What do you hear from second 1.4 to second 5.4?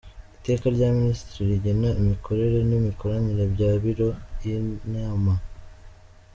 rigena imikorere n‟imikoranire bya Biro y‟Inama